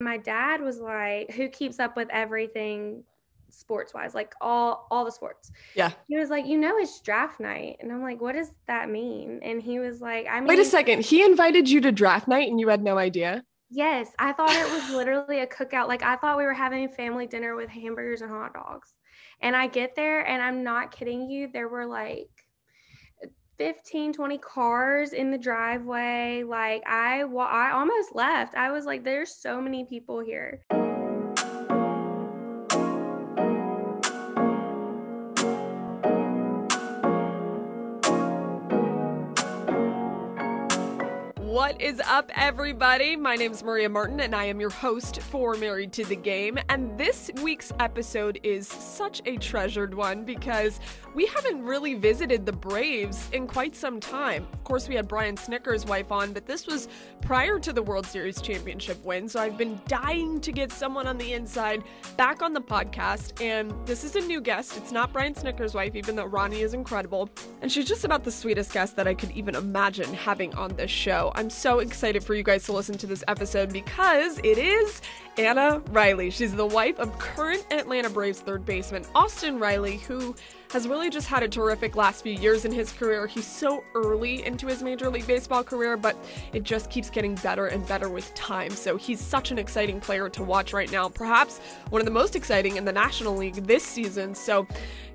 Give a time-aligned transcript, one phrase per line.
[0.00, 3.04] My dad was like, who keeps up with everything
[3.52, 5.50] sports wise, like all all the sports.
[5.74, 5.90] Yeah.
[6.08, 9.40] He was like, you know, it's draft night, and I'm like, what does that mean?
[9.42, 11.04] And he was like, I mean, Wait a second.
[11.04, 13.44] He invited you to draft night and you had no idea?
[13.70, 15.88] Yes, I thought it was literally a cookout.
[15.88, 18.94] Like I thought we were having family dinner with hamburgers and hot dogs.
[19.42, 22.28] And I get there and I'm not kidding you, there were like
[23.60, 26.42] 15 20 cars in the driveway.
[26.42, 28.54] Like I I almost left.
[28.54, 30.62] I was like there's so many people here.
[41.70, 43.14] What is up, everybody?
[43.14, 46.58] My name is Maria Martin, and I am your host for Married to the Game.
[46.68, 50.80] And this week's episode is such a treasured one because
[51.14, 54.48] we haven't really visited the Braves in quite some time.
[54.52, 56.88] Of course, we had Brian Snitker's wife on, but this was
[57.20, 59.28] prior to the World Series championship win.
[59.28, 61.84] So I've been dying to get someone on the inside
[62.16, 63.40] back on the podcast.
[63.40, 64.76] And this is a new guest.
[64.76, 67.30] It's not Brian Snitker's wife, even though Ronnie is incredible.
[67.62, 70.90] And she's just about the sweetest guest that I could even imagine having on this
[70.90, 71.30] show.
[71.36, 75.02] I'm so excited for you guys to listen to this episode because it is
[75.36, 76.30] Anna Riley.
[76.30, 80.34] She's the wife of current Atlanta Braves third baseman Austin Riley, who
[80.70, 83.26] has really just had a terrific last few years in his career.
[83.26, 86.16] He's so early into his Major League Baseball career, but
[86.54, 88.70] it just keeps getting better and better with time.
[88.70, 91.58] So he's such an exciting player to watch right now, perhaps
[91.90, 94.34] one of the most exciting in the National League this season.
[94.34, 94.66] So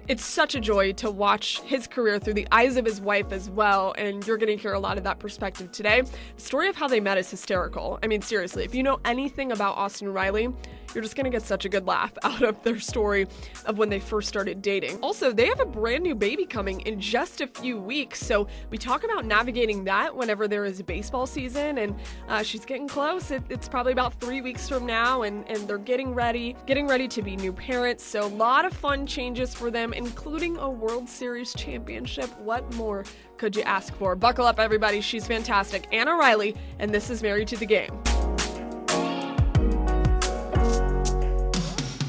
[0.08, 3.50] it's such a joy to watch his career through the eyes of his wife as
[3.50, 6.02] well, and you're going to hear a lot of that perspective today.
[6.02, 7.98] The story of how they met is hysterical.
[8.04, 10.50] I mean, seriously, if you know anything about Austin Riley,
[10.96, 13.28] you're just gonna get such a good laugh out of their story
[13.66, 14.98] of when they first started dating.
[15.02, 18.78] Also, they have a brand new baby coming in just a few weeks, so we
[18.78, 21.96] talk about navigating that whenever there is baseball season, and
[22.30, 23.32] uh, she's getting close.
[23.32, 27.08] It, it's probably about three weeks from now, and, and they're getting ready, getting ready
[27.10, 28.04] to be new parents.
[28.04, 32.30] So, a lot of fun changes for them, including a World Series championship.
[32.40, 33.06] What more
[33.38, 34.16] could you ask for?
[34.16, 35.02] Buckle up, everybody.
[35.02, 35.88] She's fantastic.
[35.92, 38.02] Anna Riley, and this is Married to the Game.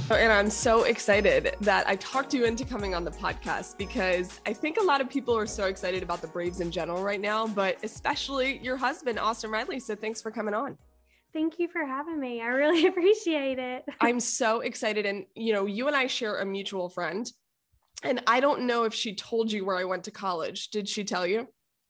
[0.08, 4.52] And I'm so excited that I talked you into coming on the podcast because I
[4.52, 7.48] think a lot of people are so excited about the Braves in general right now,
[7.48, 9.80] but especially your husband, Austin Riley.
[9.80, 10.78] So thanks for coming on.
[11.32, 12.40] Thank you for having me.
[12.40, 13.84] I really appreciate it.
[14.00, 15.06] I'm so excited.
[15.06, 17.30] And, you know, you and I share a mutual friend.
[18.02, 20.68] And I don't know if she told you where I went to college.
[20.68, 21.48] Did she tell you?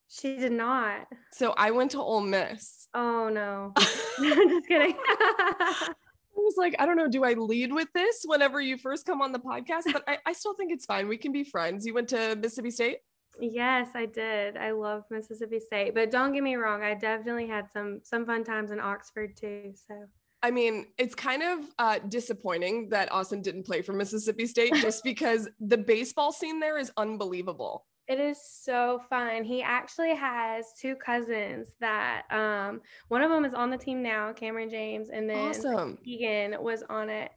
[0.09, 1.09] She did not.
[1.33, 2.89] So I went to Ole Miss.
[2.95, 3.73] Oh, no.
[4.19, 4.97] I'm just kidding.
[5.09, 9.21] I was like, I don't know, do I lead with this whenever you first come
[9.21, 9.85] on the podcast?
[9.93, 11.09] But I, I still think it's fine.
[11.09, 11.87] We can be friends.
[11.87, 12.99] You went to Mississippi State?
[13.41, 14.57] Yes, I did.
[14.57, 18.45] I love Mississippi State, but don't get me wrong, I definitely had some some fun
[18.45, 19.75] times in Oxford too.
[19.87, 20.07] So
[20.47, 25.03] I mean, it's kind of uh, disappointing that Austin didn't play for Mississippi State just
[25.03, 27.85] because the baseball scene there is unbelievable.
[28.07, 29.43] It is so fun.
[29.43, 34.33] He actually has two cousins that um one of them is on the team now,
[34.33, 35.99] Cameron James, and then awesome.
[36.05, 37.33] Keegan was on it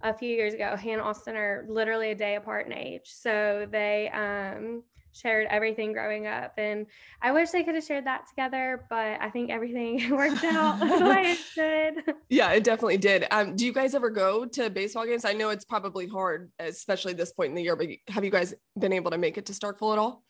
[0.00, 0.74] a few years ago.
[0.74, 3.02] He and Austin are literally a day apart in age.
[3.04, 6.54] So they um shared everything growing up.
[6.58, 6.86] And
[7.22, 11.06] I wish they could have shared that together, but I think everything worked out the
[11.06, 11.38] way it
[12.04, 12.14] should.
[12.28, 13.26] Yeah, it definitely did.
[13.30, 15.24] Um, do you guys ever go to baseball games?
[15.24, 18.54] I know it's probably hard, especially this point in the year, but have you guys
[18.78, 20.23] been able to make it to Starkville at all?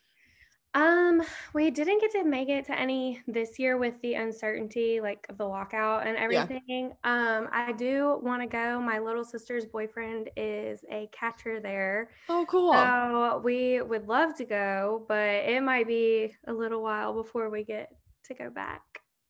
[0.75, 5.25] Um, we didn't get to make it to any this year with the uncertainty like
[5.29, 6.93] of the lockout and everything.
[7.05, 7.39] Yeah.
[7.39, 8.81] Um, I do want to go.
[8.81, 12.11] My little sister's boyfriend is a catcher there.
[12.29, 12.73] Oh, cool.
[12.73, 17.63] So we would love to go, but it might be a little while before we
[17.63, 17.91] get
[18.25, 18.83] to go back.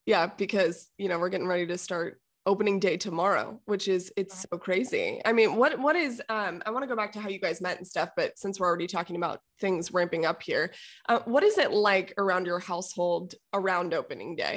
[0.07, 4.47] Yeah, because you know, we're getting ready to start opening day tomorrow which is it's
[4.51, 5.21] so crazy.
[5.25, 7.61] I mean what what is um i want to go back to how you guys
[7.61, 10.73] met and stuff but since we're already talking about things ramping up here
[11.09, 14.57] uh, what is it like around your household around opening day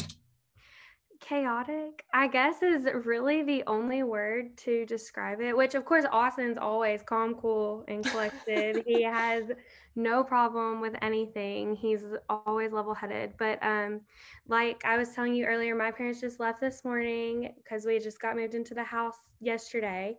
[1.19, 6.57] chaotic i guess is really the only word to describe it which of course austin's
[6.57, 8.83] always calm cool and collected.
[8.85, 9.45] He has
[9.95, 11.75] no problem with anything.
[11.75, 14.01] He's always level headed but um
[14.47, 18.21] like i was telling you earlier my parents just left this morning because we just
[18.21, 20.17] got moved into the house yesterday.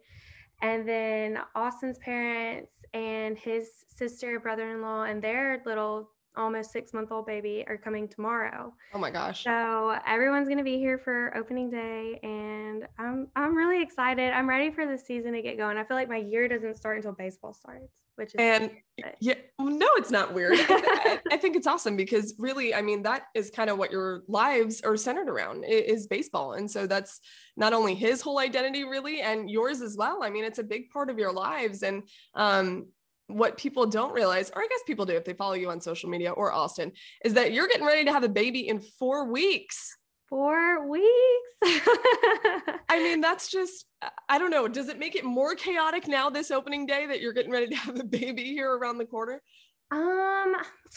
[0.63, 7.27] And then austin's parents and his sister brother-in-law and their little almost six month old
[7.27, 8.73] baby are coming tomorrow.
[8.95, 9.45] Oh my gosh.
[9.45, 14.33] So everyone's gonna be here for opening day and I'm I'm really excited.
[14.33, 15.77] I'm ready for the season to get going.
[15.77, 19.35] I feel like my year doesn't start until baseball starts, which is and weird, yeah,
[19.61, 20.59] no, it's not weird.
[20.59, 24.23] I, I, think it's awesome because really, I mean, that is kind of what your
[24.29, 27.21] lives are centered around is baseball, and so that's
[27.57, 30.23] not only his whole identity really, and yours as well.
[30.23, 32.03] I mean, it's a big part of your lives, and
[32.35, 32.87] um,
[33.29, 36.11] what people don't realize, or I guess people do if they follow you on social
[36.11, 36.93] media or Austin,
[37.25, 39.97] is that you're getting ready to have a baby in four weeks.
[40.29, 41.07] Four weeks.
[41.63, 43.87] I mean, that's just,
[44.29, 44.67] I don't know.
[44.67, 47.77] Does it make it more chaotic now this opening day that you're getting ready to
[47.77, 49.43] have a baby here around the corner?
[49.91, 50.55] Um,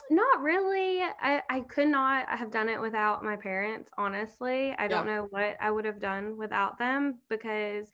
[0.10, 1.02] not really.
[1.02, 4.76] I, I could not have done it without my parents, honestly.
[4.78, 7.88] I don't know what I would have done without them because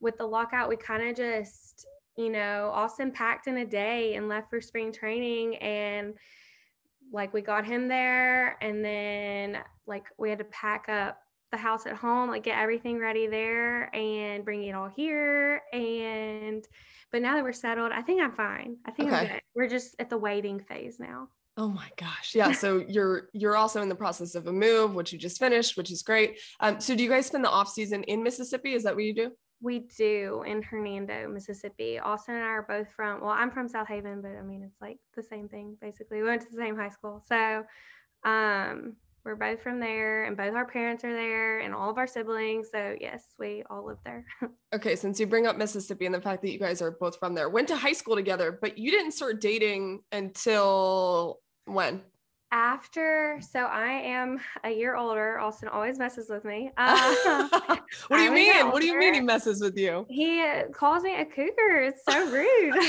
[0.00, 1.86] with the lockout, we kind of just
[2.16, 5.56] you know, Austin packed in a day and left for spring training.
[5.56, 6.14] And
[7.12, 11.18] like we got him there, and then like we had to pack up
[11.50, 15.62] the house at home, like get everything ready there and bring it all here.
[15.72, 16.66] And
[17.12, 18.76] but now that we're settled, I think I'm fine.
[18.86, 19.18] I think okay.
[19.18, 19.42] I'm good.
[19.54, 21.28] We're just at the waiting phase now.
[21.58, 22.34] Oh my gosh.
[22.34, 22.52] Yeah.
[22.62, 25.90] So you're you're also in the process of a move, which you just finished, which
[25.90, 26.38] is great.
[26.60, 28.72] Um, so do you guys spend the off season in Mississippi?
[28.72, 29.32] Is that what you do?
[29.62, 31.98] We do in Hernando, Mississippi.
[31.98, 34.98] Austin and I are both from, well, I'm from Southaven, but I mean, it's like
[35.14, 36.18] the same thing basically.
[36.18, 37.22] We went to the same high school.
[37.28, 37.62] So
[38.24, 42.06] um, we're both from there, and both our parents are there, and all of our
[42.06, 42.68] siblings.
[42.72, 44.24] So, yes, we all live there.
[44.74, 44.96] okay.
[44.96, 47.48] Since you bring up Mississippi and the fact that you guys are both from there,
[47.48, 52.02] went to high school together, but you didn't start dating until when?
[52.52, 57.76] After so i am a year older austin always messes with me uh,
[58.08, 61.14] what do you mean what do you mean he messes with you he calls me
[61.16, 62.74] a cougar it's so rude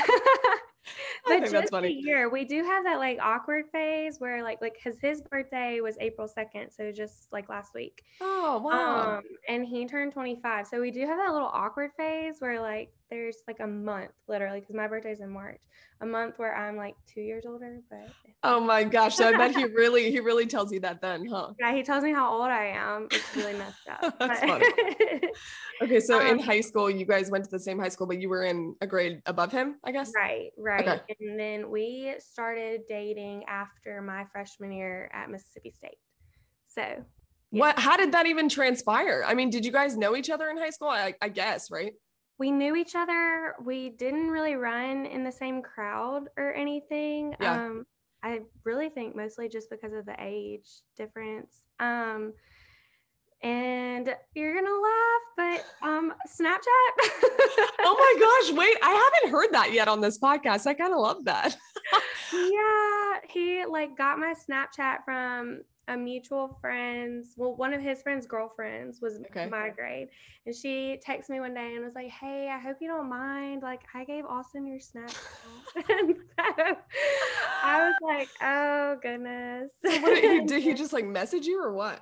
[1.25, 1.87] but just that's funny.
[1.87, 2.29] a year.
[2.29, 6.27] We do have that like awkward phase where like like because his birthday was April
[6.27, 8.03] second, so just like last week.
[8.21, 9.17] Oh wow!
[9.17, 12.59] Um, and he turned twenty five, so we do have that little awkward phase where
[12.59, 15.61] like there's like a month literally because my birthday's in March,
[16.01, 17.79] a month where I'm like two years older.
[17.89, 18.09] But
[18.41, 21.51] oh my gosh, so I bet he really he really tells you that then, huh?
[21.59, 23.07] Yeah, he tells me how old I am.
[23.11, 24.15] It's really messed up.
[24.19, 24.65] That's funny.
[25.83, 28.19] okay, so um, in high school, you guys went to the same high school, but
[28.19, 30.11] you were in a grade above him, I guess.
[30.15, 30.87] Right, right.
[30.87, 31.15] Okay.
[31.19, 35.97] And then we started dating after my freshman year at Mississippi State.
[36.67, 37.01] So yeah.
[37.51, 39.23] what how did that even transpire?
[39.25, 40.89] I mean, did you guys know each other in high school?
[40.89, 41.93] I, I guess, right?
[42.39, 43.55] We knew each other.
[43.63, 47.35] We didn't really run in the same crowd or anything.
[47.39, 47.65] Yeah.
[47.65, 47.85] Um,
[48.23, 51.61] I really think mostly just because of the age difference.
[51.79, 52.33] Um,
[53.43, 56.93] and you're gonna laugh, but um, Snapchat.
[57.79, 58.57] oh my gosh!
[58.57, 60.65] Wait, I haven't heard that yet on this podcast.
[60.65, 61.57] I kind of love that.
[62.33, 68.25] yeah, he like got my Snapchat from a mutual friend's well one of his friends
[68.25, 69.47] girlfriends was okay.
[69.49, 70.07] my grade
[70.45, 73.61] and she texted me one day and was like hey i hope you don't mind
[73.61, 75.15] like i gave austin your snapchat
[75.87, 76.75] so
[77.63, 79.71] i was like oh goodness.
[79.85, 81.99] So what did he did he just like message you or what?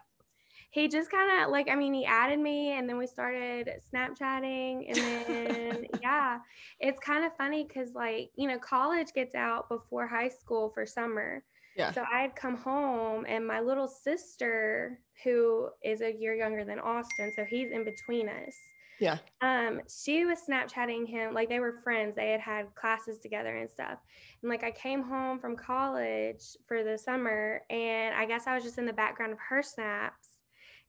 [0.72, 4.86] He just kind of like i mean he added me and then we started snapchatting
[4.88, 6.38] and then yeah
[6.80, 10.86] it's kind of funny because like you know college gets out before high school for
[10.86, 11.44] summer
[11.76, 11.92] yeah.
[11.92, 16.80] So I had come home and my little sister, who is a year younger than
[16.80, 18.56] Austin, so he's in between us.
[19.00, 19.18] Yeah.
[19.42, 22.16] Um, she was Snapchatting him like they were friends.
[22.16, 23.98] They had had classes together and stuff.
[24.42, 28.64] And like I came home from college for the summer, and I guess I was
[28.64, 30.28] just in the background of her snaps.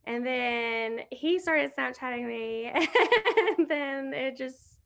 [0.05, 2.67] And then he started Snapchatting me,
[3.59, 4.81] and then it just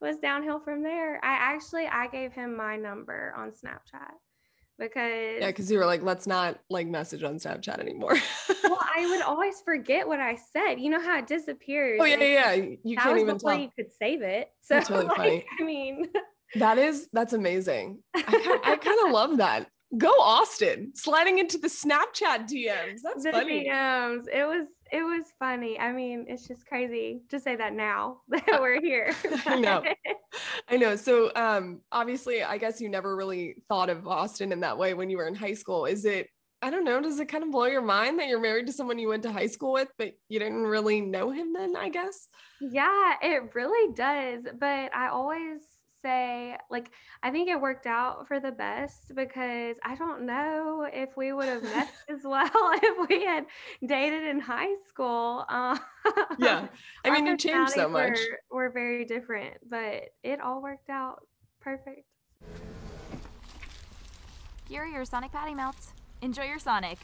[0.00, 1.24] was downhill from there.
[1.24, 4.14] I actually I gave him my number on Snapchat
[4.78, 8.16] because yeah because you were like let's not like message on snapchat anymore.
[8.64, 10.74] Well i would always forget what i said.
[10.76, 12.74] You know how it disappears oh yeah yeah, yeah.
[12.84, 14.48] you can't even tell you could save it.
[14.62, 15.44] So that's really like, funny.
[15.60, 16.06] I mean
[16.56, 18.02] that is that's amazing.
[18.14, 19.68] I, I kind of love that.
[19.96, 23.68] Go austin sliding into the snapchat dms that's the funny.
[23.68, 25.78] Dms it was it was funny.
[25.78, 29.14] I mean, it's just crazy to say that now that we're here.
[29.46, 29.82] I know.
[30.68, 30.96] I know.
[30.96, 35.10] So um obviously I guess you never really thought of Austin in that way when
[35.10, 35.86] you were in high school.
[35.86, 36.28] Is it
[36.62, 38.98] I don't know, does it kind of blow your mind that you're married to someone
[38.98, 42.28] you went to high school with, but you didn't really know him then, I guess?
[42.62, 44.44] Yeah, it really does.
[44.58, 45.60] But I always
[46.02, 46.90] say like
[47.22, 51.48] I think it worked out for the best because I don't know if we would
[51.48, 53.46] have met as well if we had
[53.86, 55.44] dated in high school.
[55.48, 55.78] Uh,
[56.38, 56.68] yeah,
[57.04, 58.18] I mean you changed so much.
[58.50, 61.26] We're, we're very different, but it all worked out
[61.60, 62.06] perfect.
[64.68, 65.92] Here are your Sonic Patty Melts.
[66.22, 66.98] Enjoy your Sonic.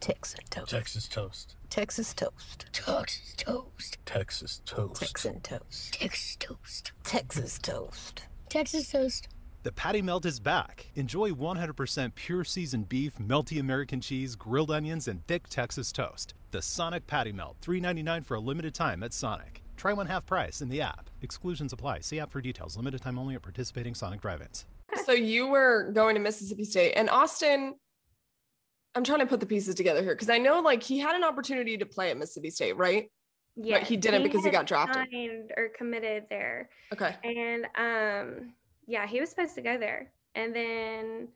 [0.00, 0.70] Texan toast.
[0.70, 1.56] Texas toast.
[1.70, 2.66] Texas toast.
[2.72, 3.98] Texas toast.
[4.06, 5.00] Texas toast.
[5.00, 5.92] Texan toast.
[5.92, 6.92] Texas toast.
[7.04, 8.22] Texas toast.
[8.48, 9.28] Texas toast.
[9.64, 10.86] The Patty Melt is back.
[10.94, 16.34] Enjoy 100% pure seasoned beef, melty American cheese, grilled onions, and thick Texas toast.
[16.52, 19.62] The Sonic Patty Melt, $3.99 for a limited time at Sonic.
[19.76, 21.10] Try one half price in the app.
[21.22, 22.00] Exclusions apply.
[22.00, 22.76] See app for details.
[22.76, 24.64] Limited time only at participating Sonic drive-ins.
[25.04, 27.74] So you were going to Mississippi State and Austin.
[28.94, 31.24] I'm trying to put the pieces together here because I know like he had an
[31.24, 33.10] opportunity to play at Mississippi State, right?
[33.56, 35.06] Yeah, but he didn't because he got drafted.
[35.56, 37.14] or committed there, Okay.
[37.24, 38.52] and um,
[38.86, 41.28] yeah, he was supposed to go there, and then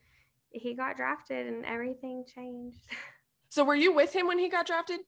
[0.51, 2.79] he got drafted, and everything changed.
[3.49, 5.01] So were you with him when he got drafted?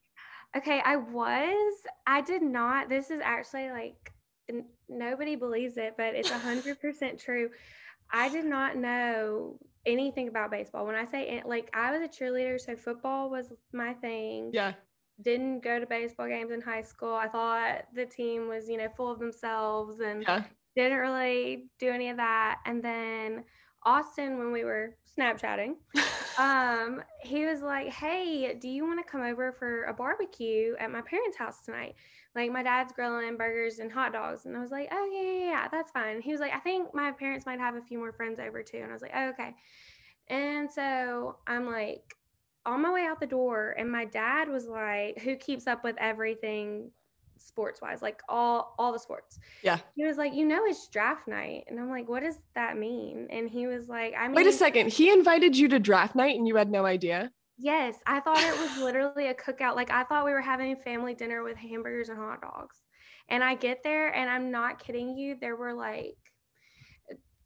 [0.57, 1.75] Okay, I was.
[2.07, 2.89] I did not.
[2.89, 4.13] This is actually like
[4.51, 7.51] n- nobody believes it, but it's a hundred percent true.
[8.13, 10.87] I did not know anything about baseball.
[10.87, 14.50] When I say it, like I was a cheerleader, so football was my thing.
[14.53, 14.73] Yeah.
[15.23, 17.14] Didn't go to baseball games in high school.
[17.14, 20.45] I thought the team was, you know, full of themselves and Yeah.
[20.75, 22.61] didn't really do any of that.
[22.67, 23.45] And then
[23.85, 25.75] Austin, when we were Snapchatting,
[26.38, 30.91] um, he was like, Hey, do you want to come over for a barbecue at
[30.91, 31.95] my parents' house tonight?
[32.35, 34.47] Like my dad's grilling burgers and hot dogs.
[34.47, 36.21] And I was like, Oh yeah, yeah, yeah, that's fine.
[36.21, 38.79] He was like, I think my parents might have a few more friends over too.
[38.79, 39.55] And I was like, oh, okay.
[40.29, 42.17] And so I'm like
[42.67, 45.97] on my way out the door, and my dad was like, Who keeps up with
[45.99, 46.91] everything
[47.38, 48.03] sports wise?
[48.03, 49.38] Like all all the sports.
[49.62, 49.79] Yeah.
[49.95, 51.64] He was like, you know, it's draft night.
[51.69, 53.26] And I'm like, what does that mean?
[53.31, 54.93] And he was like, I mean, Wait a second.
[54.93, 57.31] He invited you to draft night and you had no idea.
[57.57, 59.76] Yes, I thought it was literally a cookout.
[59.76, 62.76] Like I thought we were having family dinner with hamburgers and hot dogs.
[63.29, 66.17] And I get there and I'm not kidding you, there were like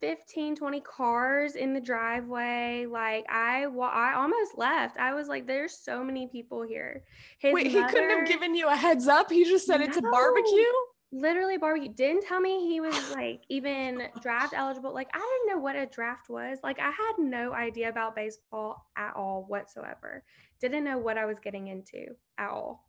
[0.01, 2.85] 15 20 cars in the driveway.
[2.89, 4.97] Like I wa- I almost left.
[4.97, 7.03] I was like there's so many people here.
[7.39, 9.31] His Wait, he couldn't have given you a heads up.
[9.31, 10.63] He just said it's a barbecue.
[11.11, 15.59] literally barbecue didn't tell me he was like even draft eligible like i didn't know
[15.59, 20.23] what a draft was like i had no idea about baseball at all whatsoever
[20.61, 22.05] didn't know what i was getting into
[22.37, 22.85] at all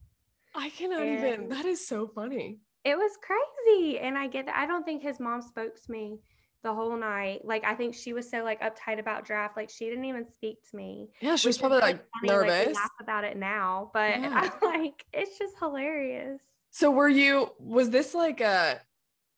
[0.54, 1.48] I cannot even.
[1.48, 2.58] That is so funny.
[2.84, 6.18] it was crazy and i get that i don't think his mom spoke to me
[6.62, 9.86] the whole night like i think she was so like uptight about draft like she
[9.88, 12.76] didn't even speak to me Yeah, she was is probably really like funny, we nervous.
[12.76, 14.50] laugh about it now but Yeah.
[14.62, 18.80] i'm like it's just hilarious So were you was this like a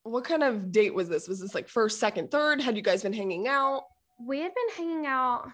[0.05, 1.29] what kind of date was this?
[1.29, 2.61] Was this like first, second, third?
[2.61, 3.85] Had you guys been hanging out?
[4.19, 5.49] we had been hanging out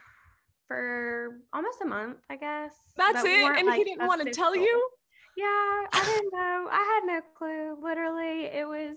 [0.66, 2.72] for almost a month, I guess.
[2.96, 3.44] That's we it.
[3.44, 4.64] weren't, And he didn't want to tell official.
[4.64, 4.88] you?
[5.36, 6.66] Yeah, I didn't know.
[6.70, 7.76] I had no clue.
[7.82, 8.96] Literally, it was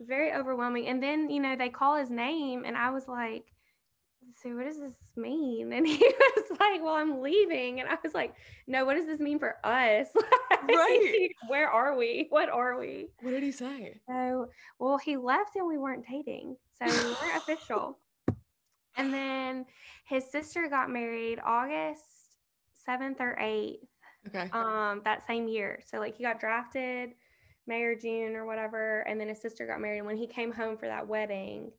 [0.00, 0.86] very overwhelming.
[0.86, 3.44] And then, you know, they call his name, and I was like,
[4.42, 5.72] so what does this mean?
[5.76, 7.80] And he was like, well, I'm leaving.
[7.80, 8.34] And I was like,
[8.66, 10.08] no, what does this mean for us?
[10.60, 11.30] Like, Right.
[11.48, 12.26] Where are we?
[12.30, 13.06] What are we?
[13.22, 14.00] What did he say?
[14.08, 14.48] So,
[14.80, 16.56] well, he left and we weren't dating.
[16.78, 17.96] So we weren't official.
[18.96, 19.66] And then
[20.04, 22.02] his sister got married August
[22.88, 23.76] 7th or 8th
[24.26, 24.50] Okay.
[24.52, 25.80] um, that same year.
[25.86, 27.10] So, like, he got drafted
[27.68, 29.00] May or June or whatever.
[29.02, 29.98] And then his sister got married.
[29.98, 31.70] And when he came home for that wedding,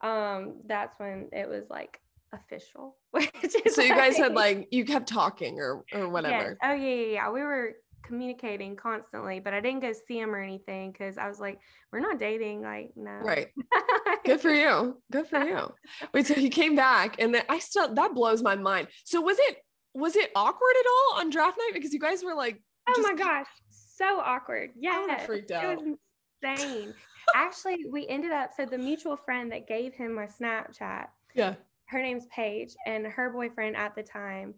[0.00, 2.00] um, that's when it was like
[2.32, 2.96] official.
[3.10, 6.08] Which is so you guys had like you kept talking or or Yes.
[6.12, 6.58] whatever.
[6.62, 7.30] Oh yeah, yeah, yeah.
[7.30, 7.72] We were
[8.04, 11.58] communicating constantly, but I didn't go see him or anything because I was like,
[11.92, 12.62] we're not dating.
[12.62, 13.10] Like, no.
[13.10, 13.48] Right.
[14.24, 15.00] Good for you.
[15.10, 15.72] Good for you.
[16.14, 18.88] Wait, so he came back and then I still that blows my mind.
[19.04, 19.56] So was it
[19.94, 21.70] was it awkward at all on draft night?
[21.72, 23.46] Because you guys were like oh my gosh,
[23.96, 24.70] so awkward.
[24.78, 25.76] Yeah, would've freaked It out.
[25.76, 25.96] was
[26.42, 26.94] insane.
[27.34, 28.50] Actually, we ended up.
[28.56, 31.54] So the mutual friend that gave him my Snapchat, Yeah.
[31.86, 34.54] her name's Paige, and her boyfriend at the time,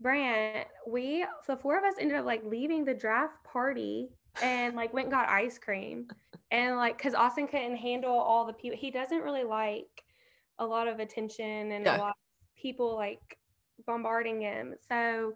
[0.00, 0.68] Brant.
[0.86, 4.10] We the four of us ended up like leaving the draft party
[4.42, 6.08] and like went and got ice cream,
[6.50, 8.76] and like because Austin couldn't handle all the people.
[8.78, 10.04] He doesn't really like
[10.58, 11.96] a lot of attention and Yeah.
[11.96, 13.38] a lot of people like
[13.86, 14.74] bombarding him.
[14.88, 15.34] So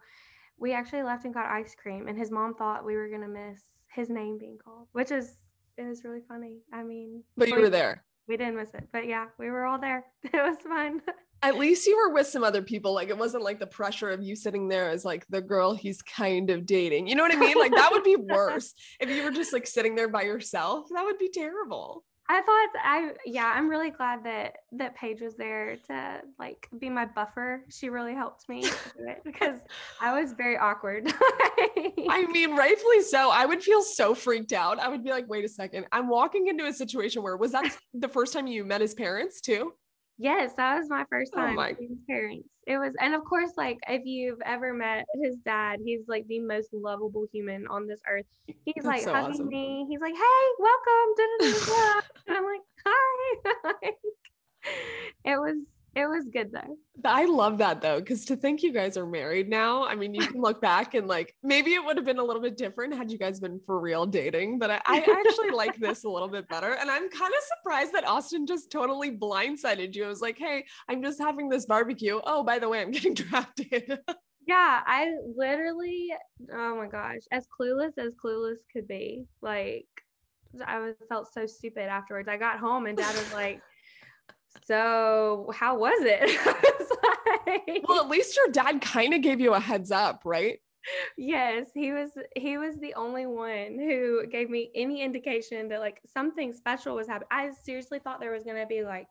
[0.59, 3.61] we actually left and got ice cream, and his mom thought we were gonna miss
[3.95, 5.37] his name being called, which is
[5.77, 6.59] it was really funny.
[6.73, 8.05] I mean, But you we- were there.
[8.27, 10.05] we didn't miss it, but yeah, we were all there.
[10.25, 11.00] It was fun.
[11.41, 12.93] At least you were with some other people.
[12.93, 16.03] Like it wasn't like the pressure of you sitting there as like the girl he's
[16.03, 17.07] kind of dating.
[17.07, 17.57] You know what I mean?
[17.57, 20.88] Like that would be worse if you were just like sitting there by yourself.
[20.93, 22.03] That would be terrible.
[22.31, 26.91] I thought I yeah, I'm really glad that that Paige was there to like be
[26.91, 27.65] my buffer.
[27.71, 28.67] She really helped me
[29.25, 29.59] because
[30.01, 31.11] I was very awkward.
[31.11, 33.31] I mean, rightfully so.
[33.31, 34.79] I would feel so freaked out.
[34.79, 35.87] I would be like, wait a second.
[35.91, 39.41] I'm walking into a situation where was that the first time you met his parents
[39.41, 39.73] too?
[40.19, 42.49] Yes, that was my first Oh time my- meeting his parents.
[42.67, 46.41] It was, and of course, like if you've ever met his dad, he's like the
[46.41, 48.27] most lovable human on this earth.
[48.47, 49.49] He's That's like so hugging awesome.
[49.49, 49.87] me.
[49.89, 53.97] He's like, "Hey, welcome!" da-da-da-da-da." and I'm like, "Hi." Like,
[55.25, 55.57] it was,
[56.02, 56.76] it was good though.
[57.05, 60.26] I love that though, because to think you guys are married now, I mean, you
[60.26, 63.11] can look back and like maybe it would have been a little bit different had
[63.11, 66.49] you guys been for real dating, but I, I actually like this a little bit
[66.49, 66.73] better.
[66.73, 70.05] And I'm kind of surprised that Austin just totally blindsided you.
[70.05, 72.21] I was like, hey, I'm just having this barbecue.
[72.25, 73.99] Oh, by the way, I'm getting drafted.
[74.47, 76.09] Yeah, I literally,
[76.52, 79.26] oh my gosh, as clueless as clueless could be.
[79.43, 79.87] Like,
[80.67, 82.28] I was felt so stupid afterwards.
[82.28, 83.61] I got home and dad was like,
[84.64, 86.21] So, how was it?
[86.47, 86.99] Was
[87.47, 90.59] like, well, at least your dad kind of gave you a heads up, right?
[91.17, 96.00] yes, he was he was the only one who gave me any indication that like
[96.07, 97.28] something special was happening.
[97.31, 99.09] I seriously thought there was gonna be like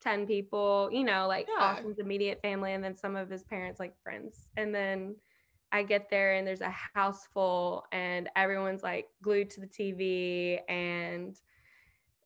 [0.00, 1.64] 10 people, you know, like Yeah.
[1.64, 4.48] Austin's immediate family and then some of his parents, like friends.
[4.56, 5.16] And then
[5.72, 10.60] I get there and there's a house full and everyone's like glued to the TV.
[10.68, 11.36] And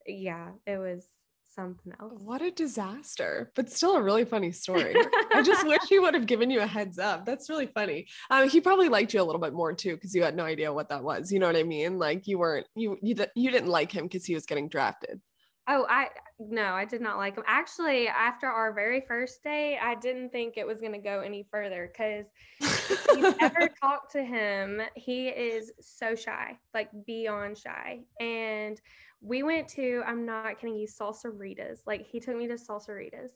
[0.07, 1.09] yeah, it was
[1.55, 2.21] something else.
[2.23, 4.95] What a disaster, but still a really funny story.
[5.33, 7.25] I just wish he would have given you a heads up.
[7.25, 8.07] That's really funny.
[8.31, 10.73] Um, he probably liked you a little bit more too, because you had no idea
[10.73, 11.33] what that was.
[11.33, 11.99] You know what I mean?
[11.99, 15.21] Like you weren't you you you didn't like him because he was getting drafted.
[15.69, 16.09] Oh, I
[16.41, 17.45] no, I did not like him.
[17.47, 21.47] Actually, after our very first date, I didn't think it was going to go any
[21.53, 22.27] further because
[22.61, 28.01] if you ever talk to him, he is so shy, like beyond shy.
[28.19, 28.81] And
[29.23, 31.81] we went to, I'm not kidding you, Salsaritas.
[31.87, 33.31] Like he took me to Salsaritas.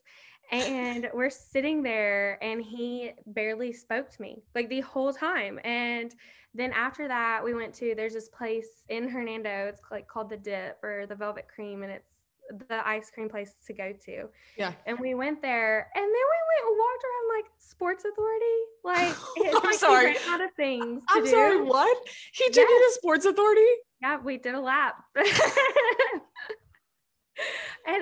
[0.51, 5.61] And we're sitting there and he barely spoke to me like the whole time.
[5.65, 6.15] And
[6.55, 9.67] then after that, we went to, there's this place in Hernando.
[9.69, 11.83] It's like called the Dip or the Velvet Cream.
[11.83, 12.11] And it's
[12.69, 14.29] the ice cream place to go to.
[14.57, 14.73] Yeah.
[14.87, 16.19] And we went there and then we
[16.51, 18.45] went and walked around like Sports Authority.
[18.85, 19.17] Like
[19.57, 20.17] I'm like sorry.
[20.29, 21.03] out of things.
[21.09, 21.31] I'm do.
[21.31, 21.97] sorry, what?
[22.33, 23.67] He took you to Sports Authority?
[24.01, 25.03] Yeah, we did a lap.
[25.17, 25.27] and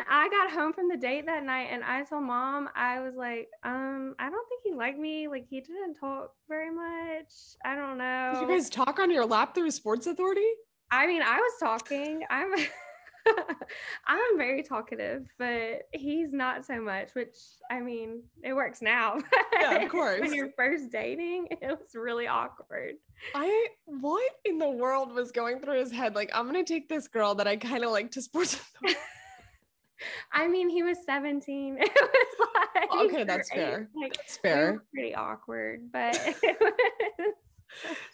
[0.09, 3.49] I got home from the date that night and I told mom, I was like,
[3.63, 5.29] um, I don't think he liked me.
[5.29, 7.31] Like he didn't talk very much.
[7.65, 8.31] I don't know.
[8.35, 10.49] Did you guys talk on your lap through Sports Authority?
[10.91, 12.23] I mean, I was talking.
[12.31, 12.53] I'm
[14.07, 17.37] I'm very talkative, but he's not so much, which
[17.71, 19.19] I mean, it works now.
[19.61, 20.21] Yeah, of course.
[20.21, 22.95] when you're first dating, it was really awkward.
[23.35, 26.15] I what in the world was going through his head?
[26.15, 28.61] Like, I'm gonna take this girl that I kind of like to Sports
[30.33, 31.79] I mean, he was 17.
[31.81, 33.89] It was like Okay, that's fair.
[33.95, 34.83] Like, That's fair.
[34.93, 37.33] pretty awkward, but it was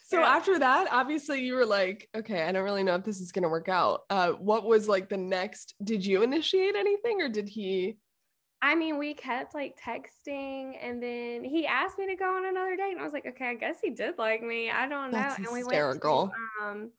[0.04, 0.26] So yeah.
[0.26, 3.48] after that, obviously you were like, okay, I don't really know if this is gonna
[3.48, 4.02] work out.
[4.10, 5.74] Uh, what was like the next?
[5.84, 7.96] Did you initiate anything, or did he?
[8.62, 12.76] I mean, we kept like texting, and then he asked me to go on another
[12.76, 14.70] date, and I was like, okay, I guess he did like me.
[14.70, 15.18] I don't know.
[15.18, 16.24] That's and we hysterical.
[16.24, 16.90] went to, um,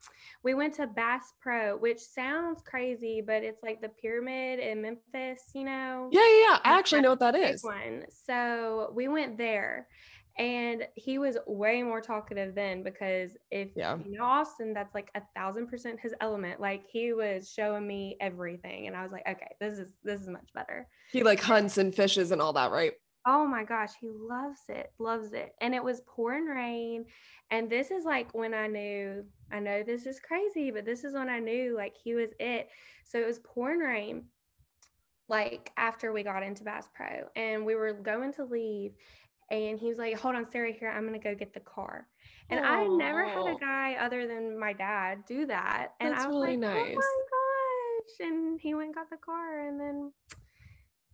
[0.43, 5.52] we went to Bass Pro, which sounds crazy, but it's like the pyramid in Memphis,
[5.54, 6.10] you know.
[6.12, 6.60] Yeah, yeah, yeah.
[6.63, 8.06] I actually know what that is one.
[8.26, 9.88] So we went there,
[10.37, 13.97] and he was way more talkative then because if Yeah.
[14.05, 16.59] you know Austin, that's like a thousand percent his element.
[16.59, 20.29] Like he was showing me everything, and I was like, okay, this is this is
[20.29, 20.87] much better.
[21.11, 22.93] He like hunts and fishes and all that, right?
[23.27, 25.53] Oh my gosh, he loves it, loves it.
[25.61, 27.05] And it was pouring rain.
[27.51, 31.13] And this is like when I knew, I know this is crazy, but this is
[31.13, 32.69] when I knew like he was it.
[33.05, 34.23] So it was pouring rain,
[35.29, 38.93] like after we got into Bass Pro, and we were going to leave.
[39.51, 42.07] And he was like, Hold on, Sarah, here, I'm to go get the car.
[42.49, 45.89] And I never had a guy other than my dad do that.
[45.99, 46.97] And That's I was really like, nice.
[46.97, 47.25] Oh
[48.19, 48.27] my gosh.
[48.27, 49.67] And he went and got the car.
[49.67, 50.11] And then,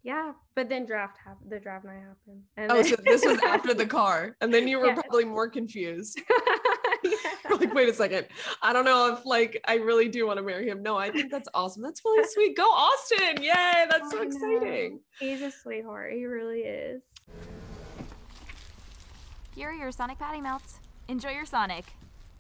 [0.03, 0.31] yeah.
[0.55, 1.51] But then draft happened.
[1.51, 2.43] The draft night happened.
[2.55, 4.95] And Oh, then- so this was after the car, and then you were Yeah.
[4.95, 6.19] probably more confused.
[7.03, 7.55] Yeah.
[7.55, 8.25] Like, wait a second.
[8.63, 10.81] I don't know if like I really do want to marry him.
[10.81, 11.83] No, I think that's awesome.
[11.83, 12.57] That's really sweet.
[12.57, 13.41] Go Austin.
[13.41, 13.85] Yay.
[13.89, 14.99] That's so exciting.
[15.19, 16.13] He's a sweetheart.
[16.13, 17.03] He really is.
[19.57, 20.79] Here are your Sonic Patty Melts.
[21.07, 21.85] Enjoy your Sonic.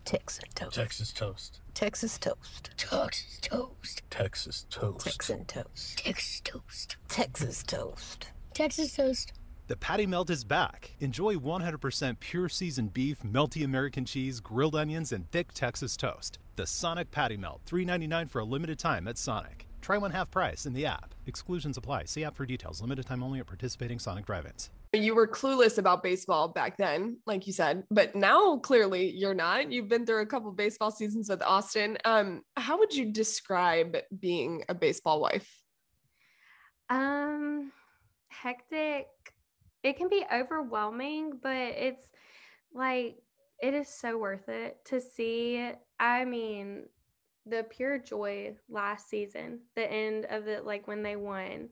[0.05, 0.75] Texas toast.
[0.75, 1.61] Texas toast.
[1.73, 2.71] Texas toast.
[2.77, 4.03] Texas toast.
[4.11, 5.03] Texas toast.
[5.03, 5.97] Texan toast.
[5.97, 6.97] Texas toast.
[7.09, 8.27] Texas toast.
[8.53, 9.33] Texas toast.
[9.65, 10.91] The Patty Melt is back.
[10.99, 16.37] Enjoy 100% pure seasoned beef, melty American cheese, grilled onions, and thick Texas toast.
[16.55, 19.65] The Sonic Patty Melt, $3.99 for a limited time at Sonic.
[19.81, 21.15] Try one half price in the app.
[21.25, 22.03] Exclusions apply.
[22.03, 22.79] See app for details.
[22.79, 24.69] Limited time only at participating Sonic drive-ins.
[24.93, 29.71] You were clueless about baseball back then, like you said, but now clearly you're not.
[29.71, 31.97] You've been through a couple baseball seasons with Austin.
[32.05, 35.49] Um, how would you describe being a baseball wife?
[36.89, 37.71] Um,
[38.29, 39.07] hectic.
[39.83, 42.03] It can be overwhelming, but it's
[42.73, 43.17] like
[43.61, 45.71] it is so worth it to see.
[45.99, 46.85] I mean,
[47.45, 51.69] the pure joy last season, the end of the like when they won.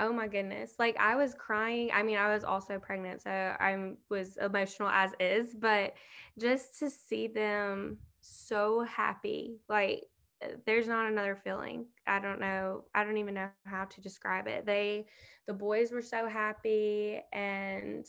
[0.00, 0.74] Oh my goodness.
[0.78, 1.90] Like I was crying.
[1.92, 5.94] I mean, I was also pregnant, so I was emotional as is, but
[6.38, 10.04] just to see them so happy, like
[10.42, 11.86] uh, there's not another feeling.
[12.06, 12.84] I don't know.
[12.94, 14.66] I don't even know how to describe it.
[14.66, 15.06] They
[15.46, 18.06] the boys were so happy and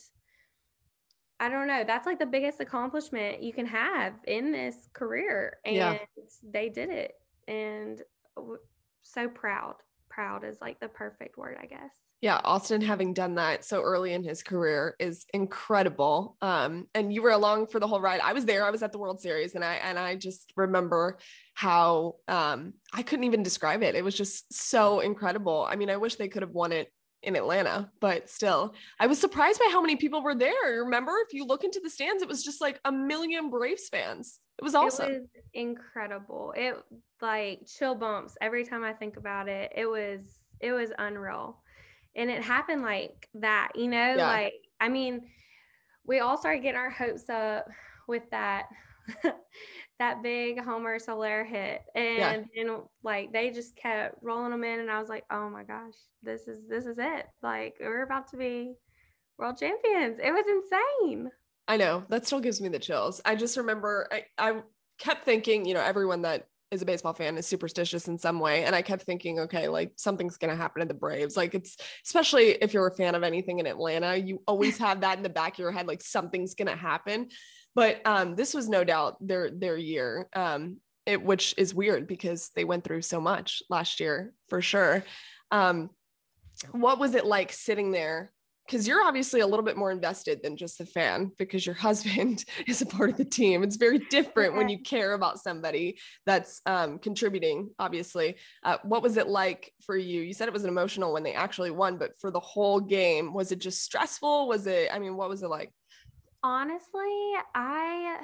[1.40, 1.84] I don't know.
[1.86, 5.56] That's like the biggest accomplishment you can have in this career.
[5.64, 5.98] And yeah.
[6.42, 7.14] they did it.
[7.48, 8.02] And
[9.02, 9.76] so proud.
[10.10, 11.92] Proud is like the perfect word, I guess.
[12.20, 16.36] Yeah, Austin having done that so early in his career is incredible.
[16.42, 18.20] Um, and you were along for the whole ride.
[18.20, 18.62] I was there.
[18.62, 21.16] I was at the World Series, and I and I just remember
[21.54, 23.94] how um, I couldn't even describe it.
[23.94, 25.66] It was just so incredible.
[25.68, 29.20] I mean, I wish they could have won it in Atlanta, but still, I was
[29.20, 30.82] surprised by how many people were there.
[30.84, 34.40] Remember, if you look into the stands, it was just like a million Braves fans.
[34.58, 35.10] It was awesome.
[35.10, 36.54] It was incredible.
[36.56, 36.76] It
[37.20, 39.72] like chill bumps every time I think about it.
[39.74, 41.58] It was it was unreal.
[42.16, 44.26] And it happened like that, you know, yeah.
[44.26, 45.22] like I mean,
[46.06, 47.66] we all started getting our hopes up
[48.08, 48.66] with that
[49.98, 52.42] that big Homer Soler hit, and yeah.
[52.56, 55.94] and like they just kept rolling them in, and I was like, oh my gosh,
[56.22, 57.26] this is this is it.
[57.42, 58.74] Like we're about to be
[59.38, 60.18] world champions.
[60.22, 61.30] It was insane.
[61.68, 63.20] I know that still gives me the chills.
[63.24, 64.62] I just remember I I
[64.98, 68.64] kept thinking, you know, everyone that is a baseball fan is superstitious in some way
[68.64, 71.76] and i kept thinking okay like something's going to happen to the braves like it's
[72.06, 75.28] especially if you're a fan of anything in atlanta you always have that in the
[75.28, 77.28] back of your head like something's going to happen
[77.74, 82.50] but um, this was no doubt their their year, um, it, which is weird because
[82.54, 85.04] they went through so much last year for sure.
[85.50, 85.90] Um,
[86.72, 88.32] what was it like sitting there?
[88.66, 92.44] Because you're obviously a little bit more invested than just the fan because your husband
[92.66, 93.62] is a part of the team.
[93.62, 98.36] It's very different when you care about somebody that's um, contributing, obviously.
[98.62, 100.20] Uh, what was it like for you?
[100.20, 103.50] You said it was emotional when they actually won, but for the whole game, was
[103.50, 104.46] it just stressful?
[104.46, 105.72] Was it, I mean, what was it like?
[106.42, 108.20] Honestly, I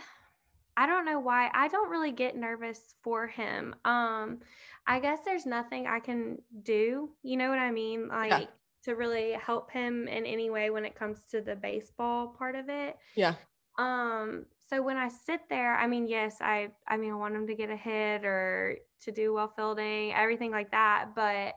[0.76, 1.50] I don't know why.
[1.55, 3.74] I don't really get nervous for him.
[3.85, 4.40] Um
[4.87, 8.09] I guess there's nothing I can do, you know what I mean?
[8.09, 8.46] Like yeah.
[8.85, 12.68] to really help him in any way when it comes to the baseball part of
[12.68, 12.96] it.
[13.14, 13.35] Yeah.
[13.79, 17.46] Um so when I sit there, I mean, yes, I I mean I want him
[17.46, 21.55] to get a hit or to do well fielding, everything like that, but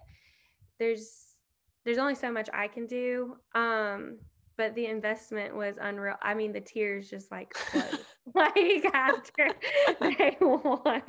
[0.78, 1.36] there's
[1.84, 3.38] there's only so much I can do.
[3.56, 4.19] Um
[4.60, 6.15] but the investment was unreal.
[6.22, 7.56] I mean, the tears just like
[8.36, 9.48] like after
[10.02, 11.02] they won.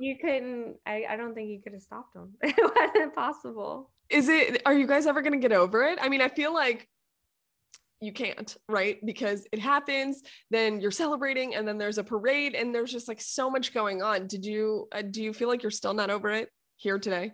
[0.00, 0.76] You couldn't.
[0.84, 2.34] I, I don't think you could have stopped them.
[2.42, 3.92] It wasn't possible.
[4.10, 4.60] Is it?
[4.66, 6.00] Are you guys ever gonna get over it?
[6.02, 6.88] I mean, I feel like
[8.00, 8.98] you can't, right?
[9.06, 13.20] Because it happens, then you're celebrating, and then there's a parade, and there's just like
[13.20, 14.26] so much going on.
[14.26, 14.88] Did you?
[14.90, 17.32] Uh, do you feel like you're still not over it here today?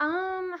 [0.00, 0.52] Um,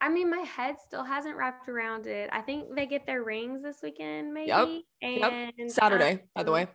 [0.00, 2.28] I mean, my head still hasn't wrapped around it.
[2.32, 4.48] I think they get their rings this weekend, maybe.
[4.48, 4.68] Yep.
[5.02, 5.70] And yep.
[5.70, 6.66] Saturday, um, by the way.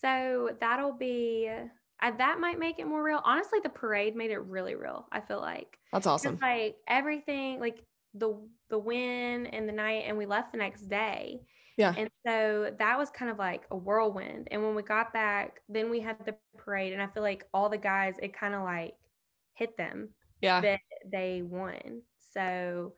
[0.00, 1.50] So that'll be
[2.02, 3.20] uh, that might make it more real.
[3.24, 5.06] Honestly, the parade made it really real.
[5.12, 6.38] I feel like that's awesome.
[6.40, 7.82] Like everything, like
[8.14, 8.36] the
[8.68, 11.40] the win and the night, and we left the next day.
[11.76, 11.94] Yeah.
[11.96, 14.48] And so that was kind of like a whirlwind.
[14.50, 17.68] And when we got back, then we had the parade, and I feel like all
[17.68, 18.94] the guys, it kind of like
[19.54, 20.10] hit them.
[20.42, 20.60] Yeah.
[20.60, 22.02] That they won.
[22.36, 22.92] So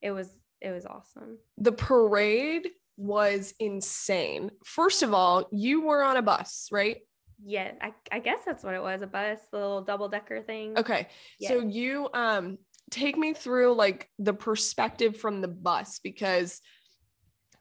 [0.00, 0.28] it was
[0.60, 1.38] it was awesome.
[1.58, 4.50] The parade was insane.
[4.64, 6.98] First of all, you were on a bus, right?
[7.44, 10.78] Yeah, I, I guess that's what it was, a bus, the little double decker thing.
[10.78, 11.08] Okay.
[11.40, 11.48] Yeah.
[11.48, 12.58] So you um
[12.90, 16.60] take me through like the perspective from the bus because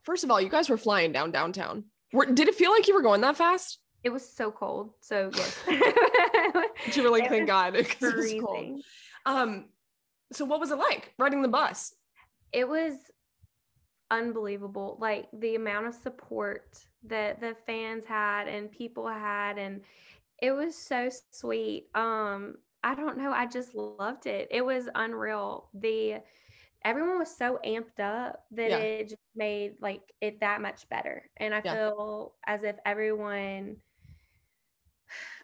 [0.04, 1.86] first of all, you guys were flying down downtown.
[2.12, 3.80] Were, did it feel like you were going that fast?
[4.04, 4.92] It was so cold.
[5.02, 5.60] So yes.
[6.86, 8.82] Did you really thank God, because it was cold.
[9.26, 9.70] Um,
[10.32, 11.94] so what was it like riding the bus?
[12.52, 12.94] It was
[14.12, 14.98] unbelievable.
[15.00, 19.82] Like the amount of support that the fans had and people had and
[20.42, 21.88] it was so sweet.
[21.96, 24.50] Um I don't know, I just loved it.
[24.52, 25.70] It was unreal.
[25.74, 26.18] The
[26.84, 28.78] everyone was so amped up that yeah.
[28.78, 31.24] it just made like it that much better.
[31.38, 31.74] And I yeah.
[31.74, 33.78] feel as if everyone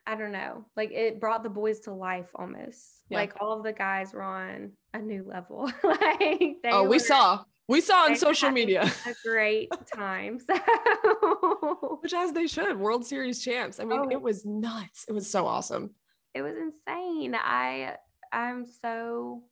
[0.09, 3.03] I don't know, like it brought the boys to life almost.
[3.09, 3.19] Yeah.
[3.19, 5.71] Like all of the guys were on a new level.
[5.83, 10.39] like oh, we saw, we saw on social media a great time.
[10.39, 13.79] So, which as they should, World Series champs.
[13.79, 15.05] I mean, oh, it was nuts.
[15.07, 15.91] It was so awesome.
[16.33, 17.35] It was insane.
[17.35, 17.97] I
[18.33, 19.43] I'm so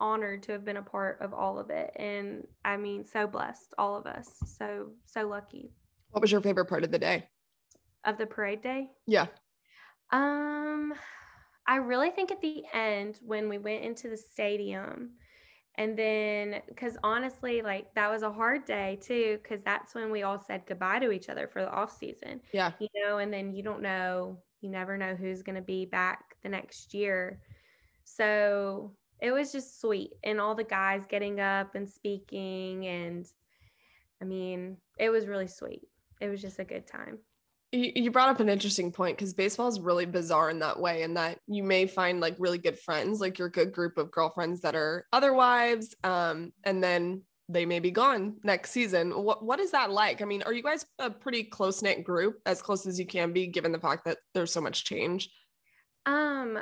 [0.00, 1.92] honored to have been a part of all of it.
[1.94, 4.28] And I mean, so blessed, all of us.
[4.58, 5.70] So, so lucky.
[6.10, 7.28] What was your favorite part of the day?
[8.04, 8.88] Of the parade day?
[9.06, 9.26] Yeah.
[10.10, 10.94] Um,
[11.66, 15.10] I really think at the end when we went into the stadium,
[15.78, 20.22] and then because honestly, like that was a hard day too, because that's when we
[20.22, 22.40] all said goodbye to each other for the off season.
[22.52, 22.72] Yeah.
[22.78, 26.36] You know, and then you don't know, you never know who's going to be back
[26.42, 27.40] the next year.
[28.04, 30.12] So it was just sweet.
[30.24, 32.86] And all the guys getting up and speaking.
[32.86, 33.26] And
[34.22, 35.82] I mean, it was really sweet.
[36.20, 37.18] It was just a good time.
[37.72, 41.14] You, brought up an interesting point because baseball is really bizarre in that way, in
[41.14, 44.76] that you may find like really good friends, like your good group of girlfriends that
[44.76, 49.10] are other wives, um, and then they may be gone next season.
[49.10, 50.22] What what is that like?
[50.22, 53.32] I mean, are you guys a pretty close knit group, as close as you can
[53.32, 55.28] be, given the fact that there's so much change?
[56.06, 56.58] Um,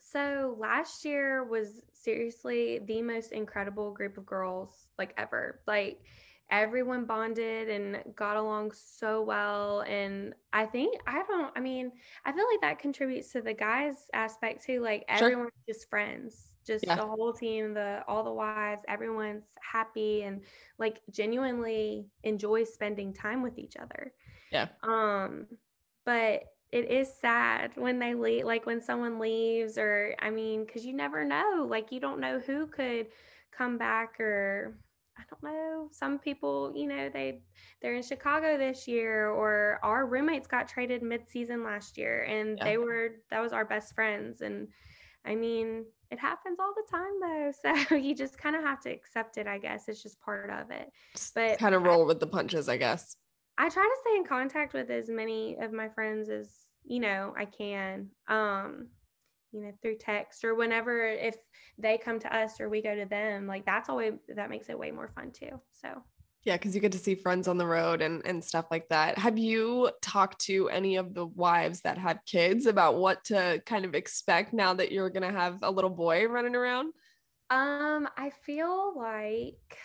[0.00, 5.60] so last year was seriously the most incredible group of girls like ever.
[5.66, 6.00] Like
[6.50, 11.90] everyone bonded and got along so well and i think i don't i mean
[12.24, 15.32] i feel like that contributes to the guys aspect too like Sure.
[15.32, 16.96] everyone's just friends just Yeah.
[16.96, 20.42] the whole team the all the wives everyone's happy and
[20.78, 24.12] like genuinely enjoy spending time with each other
[24.50, 24.68] Yeah.
[24.82, 25.46] um
[26.04, 30.84] but it is sad when they leave like when someone leaves or i mean because
[30.84, 33.06] you never know like you don't know who could
[33.50, 34.74] come back or
[35.18, 35.88] I don't know.
[35.90, 37.40] Some people, you know, they
[37.82, 42.64] they're in Chicago this year, or our roommates got traded mid-season last year, and Yeah.
[42.64, 44.40] they were that was our best friends.
[44.42, 44.68] And
[45.24, 47.52] I mean, it happens all the time though,
[47.90, 49.46] so you just kind of have to accept it.
[49.46, 50.90] I guess it's just part of it.
[51.34, 53.16] But Kind of roll with the punches, I guess.
[53.58, 56.48] I try to stay in contact with as many of my friends as
[56.84, 58.08] you know I can.
[58.28, 58.86] Um,
[59.52, 61.36] you know, through text or whenever if
[61.78, 64.78] they come to us or we go to them, like that's always that makes it
[64.78, 65.60] way more fun too.
[65.72, 66.02] So
[66.44, 69.18] Yeah, because you get to see friends on the road and and stuff like that.
[69.18, 73.84] Have you talked to any of the wives that have kids about what to kind
[73.84, 76.94] of expect now that you're gonna have a little boy running around?
[77.50, 79.78] um I feel like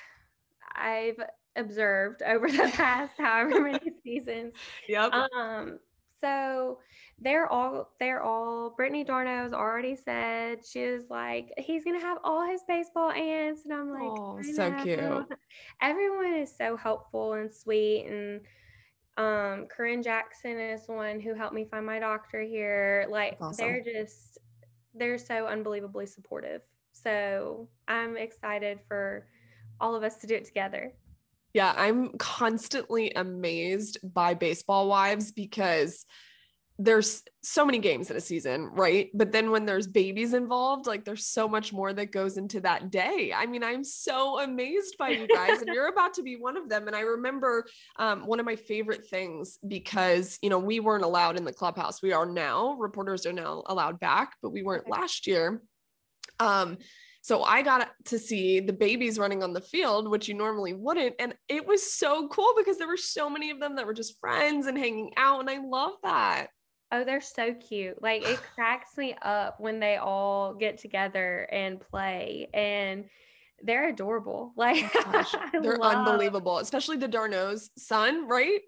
[0.76, 1.19] I've
[1.56, 4.54] observed over the past however many seasons
[4.88, 5.15] Yep.
[5.38, 5.80] Um,
[6.23, 6.79] so
[7.19, 12.47] they're all they're all Brittany d'Arnaud's already said she was like he's gonna have all
[12.47, 15.38] his baseball aunts, and I'm like, "I so cute.
[15.81, 18.41] Everyone is so helpful and sweet, and
[19.17, 23.05] um, Corinne Jackson is one who helped me find my doctor here.
[23.09, 24.39] Like That's they're just
[24.95, 26.62] they're so unbelievably supportive.
[26.93, 29.27] So I'm excited for
[29.81, 30.93] all of us to do it together.
[31.53, 36.05] Yeah, I'm constantly amazed by baseball wives because
[36.79, 39.11] there's so many games in a season, right?
[39.13, 42.89] But then when there's babies involved, like there's so much more that goes into that
[42.89, 43.31] day.
[43.35, 46.69] I mean, I'm so amazed by you guys, and you're about to be one of
[46.69, 46.87] them.
[46.87, 47.65] And I remember
[47.97, 52.01] um, one of my favorite things because, you know, we weren't allowed in the clubhouse.
[52.01, 55.61] We are now, reporters are now allowed back, but we weren't last year.
[56.39, 56.79] Um,
[57.25, 61.15] so I got to see the babies running on the field, which you normally wouldn't.
[61.19, 64.19] And it was so cool because there were so many of them that were just
[64.19, 65.39] friends and hanging out.
[65.39, 66.47] And I love that.
[66.91, 68.01] Oh, they're so cute.
[68.01, 73.05] Like it cracks me up when they all get together and play and
[73.63, 74.51] they're adorable.
[74.57, 75.23] Like Oh
[75.62, 78.59] they're love- unbelievable, especially the d'Arnaud's son, right?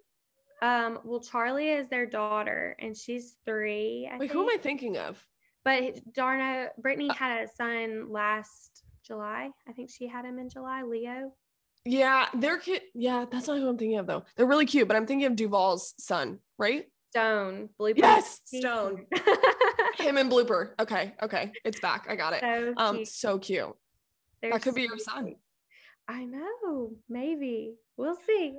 [0.61, 4.07] Um, well, Charlie is their daughter and she's three.
[4.09, 4.31] I Wait, think.
[4.31, 5.21] who am I thinking of?
[5.65, 9.49] But d'Arnaud, Brittany had a son last July.
[9.67, 10.83] I think she had him in July.
[10.83, 11.33] Leo.
[11.83, 12.83] Yeah, they're kid.
[12.93, 14.23] Yeah, that's not who I'm thinking of though.
[14.37, 16.85] They're really cute, but I'm thinking of Duvall's son, right?
[17.11, 17.69] Stone.
[17.77, 17.93] Blue.
[17.95, 19.05] Yes, Stone.
[19.97, 20.71] Him and Blooper.
[20.79, 22.05] Okay, okay, it's back.
[22.09, 22.41] I got it.
[22.41, 23.07] so Um, cute.
[23.07, 23.75] so cute.
[24.41, 25.25] They're That could be your son.
[25.25, 25.37] cute.
[26.07, 26.91] I know.
[27.09, 27.75] Maybe.
[27.97, 28.53] We'll see.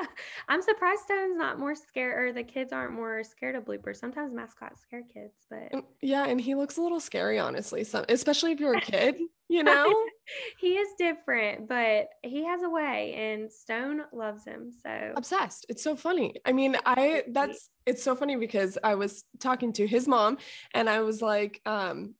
[0.48, 3.96] I'm surprised Stone's not more scared or the kids aren't more scared of bloopers.
[3.96, 7.84] Sometimes mascots scare kids, but yeah, and he looks a little scary, honestly.
[7.84, 9.16] So, especially if you're a kid,
[9.48, 9.94] you know.
[10.58, 14.72] he is different, but he has a way and Stone loves him.
[14.82, 19.24] So obsessed it's so funny i mean i that's it's so funny because i was
[19.40, 20.38] talking to his mom
[20.74, 22.14] and i was like um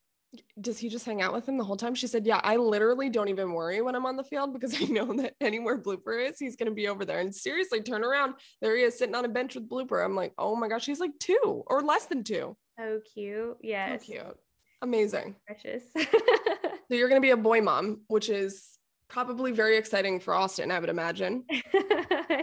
[0.60, 1.94] does he just hang out with him the whole time?
[1.94, 4.84] She said yeah i literally don't even worry when i'm on the field because i
[4.84, 7.20] know that anywhere blooper is he's going to be over there.
[7.20, 10.04] And seriously turn around there he is sitting on a bench with blooper.
[10.04, 12.56] I'm like oh my gosh he's like two or less than two.
[12.78, 13.56] So cute.
[13.62, 14.00] Yes.
[14.00, 14.38] so cute.
[14.82, 15.34] Amazing.
[15.46, 15.82] Precious.
[15.96, 20.70] so you're going to be a boy mom which is probably very exciting for austin
[20.70, 21.42] i would imagine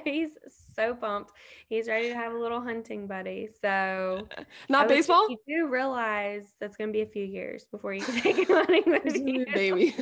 [0.75, 1.31] so pumped.
[1.69, 3.49] He's ready to have a little hunting buddy.
[3.61, 4.27] So
[4.69, 5.29] Not baseball?
[5.29, 8.45] You do realize that's going to be a few years before you can take him
[8.47, 9.43] hunting with He's gonna be you.
[9.43, 9.95] a baby.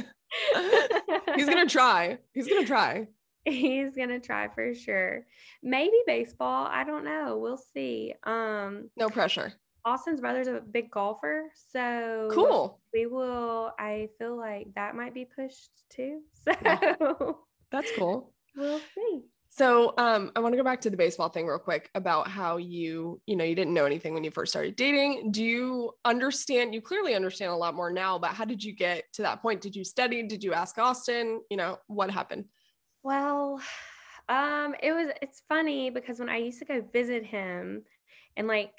[1.36, 2.18] He's gonna try.
[2.34, 3.08] He's gonna try.
[3.46, 5.26] He's gonna try for sure.
[5.62, 6.68] Maybe baseball.
[6.70, 7.38] I don't know.
[7.42, 8.14] We'll see.
[8.24, 9.54] Um, No pressure.
[9.86, 12.80] Austin's brother's a big golfer, so Cool.
[12.94, 13.72] We will.
[13.78, 16.22] I feel like that might be pushed too.
[16.48, 16.96] Yeah.
[17.00, 18.32] So That's cool.
[18.56, 19.24] we'll see.
[19.56, 22.58] So um, I want to go back to the baseball thing real quick about how
[22.58, 25.32] you, you know, you didn't know anything when you first started dating.
[25.32, 26.74] Do you understand?
[26.74, 29.62] You clearly understand a lot more now, but how did you get to that point?
[29.62, 30.24] Did you study?
[30.24, 31.39] Did you ask Austin?
[31.52, 32.46] You know, what happened?
[33.04, 33.62] Well,
[34.28, 35.10] um, it was.
[35.22, 37.84] It's funny because when I used to go visit him,
[38.36, 38.72] and like,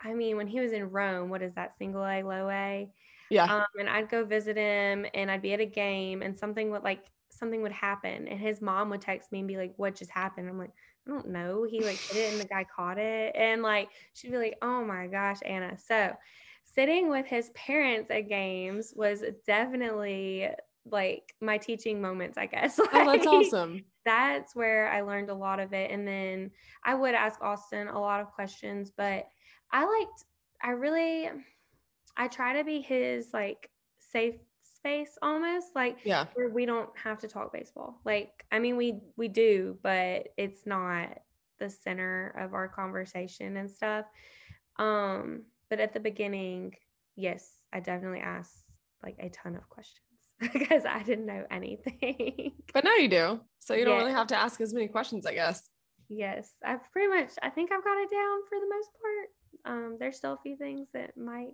[0.00, 1.76] I mean, when he was in Rome, what is that?
[1.76, 2.88] Single A, low A.
[3.30, 3.52] Yeah.
[3.52, 6.84] um, and I'd go visit him and I'd be at a game and something would
[6.84, 7.04] like
[7.40, 10.48] something would happen and his mom would text me and be like, What just happened?
[10.48, 10.72] I'm like,
[11.08, 11.66] I don't know.
[11.68, 13.34] He like hit it and the guy caught it.
[13.34, 15.76] And like she'd be like, Oh my gosh, Anna.
[15.78, 16.12] So
[16.64, 20.48] sitting with his parents at games was definitely
[20.84, 22.78] like my teaching moments, I guess.
[22.78, 23.84] oh, that's awesome.
[24.04, 25.90] that's where I learned a lot of it.
[25.90, 26.50] And then
[26.84, 29.26] I would ask Austin a lot of questions, but
[29.72, 30.24] I liked,
[30.62, 31.28] I really,
[32.16, 34.36] I try to be his like safe
[34.80, 36.26] space almost like Yeah.
[36.34, 38.00] where we don't have to talk baseball.
[38.04, 41.18] Like, I mean, we, we do, but it's not
[41.58, 44.06] the center of our conversation and stuff.
[44.78, 46.74] Um, but at the beginning,
[47.16, 48.64] yes, I definitely asked
[49.02, 50.06] like a ton of questions
[50.52, 52.52] because I didn't know anything.
[52.72, 53.40] But now you do.
[53.58, 54.00] So you don't Yeah.
[54.00, 55.68] really have to ask as many questions, I guess.
[56.08, 57.30] Yes, I've pretty much.
[57.42, 59.28] I think I've got it down for the most part.
[59.76, 61.52] Um, there's still a few things that might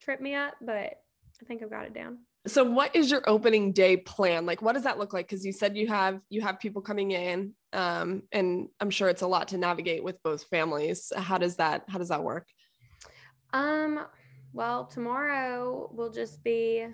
[0.00, 0.74] trip me up, but
[1.42, 2.18] I think I've got it down.
[2.46, 4.44] So what is your opening day plan?
[4.44, 5.26] Like what does that look like?
[5.26, 7.54] Because you said you have you have people coming in.
[7.72, 11.10] Um, and I'm sure it's a lot to navigate with both families.
[11.16, 12.48] How does that how does that work?
[13.52, 14.04] Um,
[14.52, 16.86] well, tomorrow will just be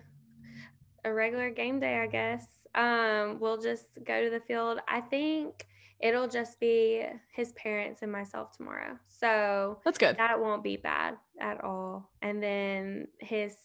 [1.05, 2.47] a regular game day, I guess.
[2.75, 4.79] Um, we'll just go to the field.
[4.87, 5.67] I think
[6.01, 8.99] it'll just be his parents and myself tomorrow.
[9.09, 10.17] So That's good.
[10.17, 12.11] that won't be bad at all.
[12.23, 13.57] And then his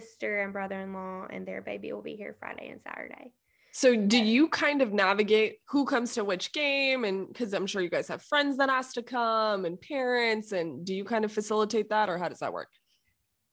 [0.00, 3.32] sister and brother-in-law and their baby will be here Friday and Saturday.
[3.74, 7.82] So do you kind of navigate who comes to which game and because I'm sure
[7.82, 11.32] you guys have friends that ask to come and parents and do you kind of
[11.32, 12.68] facilitate that or how does that work?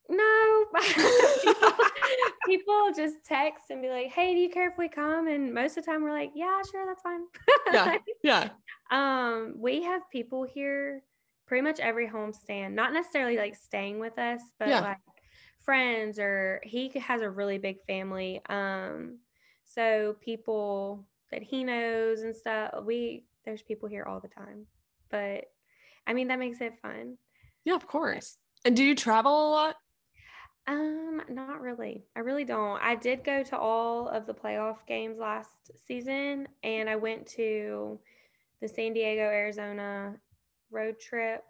[0.09, 0.65] No,
[1.43, 1.71] people,
[2.47, 5.77] people just text and be like, "Hey, do you care if we come?" And most
[5.77, 7.25] of the time, we're like, "Yeah, sure, that's fine."
[7.71, 7.97] Yeah.
[8.23, 8.49] Yeah.
[8.91, 11.03] um, we have people here
[11.45, 14.81] pretty much every homestand, not necessarily like staying with us, but Yeah.
[14.81, 14.97] like
[15.69, 18.41] friends or he has a really big family.
[18.49, 19.19] Um,
[19.65, 24.65] so people that he knows and stuff, we there's people here all the time.
[25.11, 25.43] But
[26.07, 27.17] I mean, that makes it fun.
[27.65, 28.35] Yeah, of course.
[28.65, 29.75] And do you travel a lot?
[30.65, 32.03] Um, not really.
[32.15, 32.81] I really don't.
[32.81, 37.99] I did go to all of the playoff games last season and I went to
[38.59, 40.15] the San Diego, Arizona
[40.71, 41.43] road trip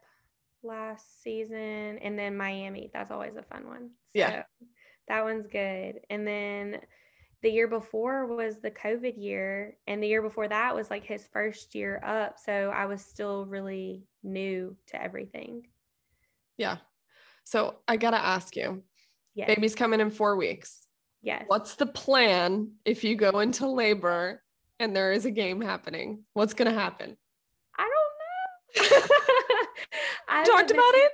[0.63, 2.89] last season and then Miami.
[2.93, 3.91] That's always a fun one.
[4.13, 4.43] Yeah.
[5.07, 6.01] That one's good.
[6.09, 6.79] And then
[7.41, 11.25] the year before was the COVID year and the year before that was like his
[11.31, 15.65] first year up, so I was still really new to everything.
[16.57, 16.77] Yeah.
[17.45, 18.83] So I got to ask you,
[19.35, 19.47] Yes.
[19.47, 20.85] baby's coming in 4 weeks.
[21.21, 21.45] Yes.
[21.47, 24.43] What's the plan if you go into labor
[24.79, 26.25] and there is a game happening?
[26.33, 27.15] What's going to happen?
[27.77, 27.89] I
[28.75, 29.07] don't know.
[30.29, 31.11] I've Talked about it?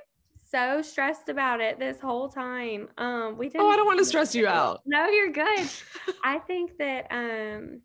[0.48, 2.88] So stressed about it this whole time.
[2.98, 3.62] Um, we didn't.
[3.62, 4.80] Oh, I don't want to stress you out.
[4.86, 5.68] No, you're good.
[6.24, 7.80] I think that um,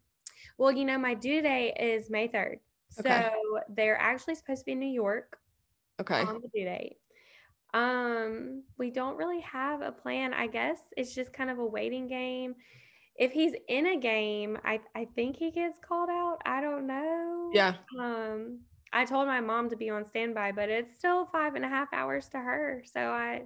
[0.58, 3.30] well, you know, my due date is May third, so Okay.
[3.70, 5.38] they're actually supposed to be in New York
[6.00, 6.22] Okay.
[6.22, 6.98] on the due date.
[7.74, 10.34] Um, we don't really have a plan.
[10.34, 12.56] I guess it's just kind of a waiting game.
[13.15, 16.38] If he's in a game, I I think he gets called out.
[16.46, 17.50] I don't know.
[17.54, 17.76] Yeah.
[18.00, 18.60] Um,
[18.93, 21.88] I told my mom to be on standby, but it's still five and a half
[21.93, 22.84] hours to her.
[22.91, 23.43] So I,